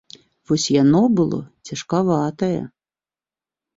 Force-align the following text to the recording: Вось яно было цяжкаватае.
Вось 0.51 0.65
яно 0.75 1.01
было 1.21 1.39
цяжкаватае. 1.67 2.59